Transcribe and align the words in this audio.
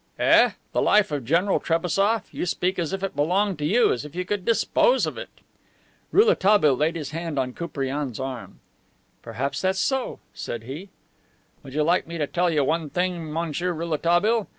"Eh? 0.17 0.53
The 0.71 0.81
life 0.81 1.11
of 1.11 1.25
General 1.25 1.59
Trebassof! 1.59 2.33
You 2.33 2.47
speak 2.47 2.79
as 2.79 2.91
if 2.91 3.03
it 3.03 3.15
belonged 3.15 3.59
to 3.59 3.65
you, 3.65 3.93
as 3.93 4.03
if 4.03 4.15
you 4.15 4.25
could 4.25 4.43
dispose 4.45 5.05
of 5.05 5.15
it." 5.15 5.29
Rouletabille 6.11 6.75
laid 6.75 6.95
his 6.95 7.11
hand 7.11 7.37
on 7.37 7.53
Koupriane's 7.53 8.19
arm. 8.19 8.61
"Perhaps 9.21 9.61
that's 9.61 9.77
so," 9.77 10.17
said 10.33 10.63
he. 10.63 10.89
"Would 11.61 11.75
you 11.75 11.83
like 11.83 12.07
me 12.07 12.17
to 12.17 12.25
tell 12.25 12.49
you 12.49 12.63
one 12.63 12.89
thing, 12.89 13.31
Monsieur 13.31 13.73
Rouletabille? 13.73 14.47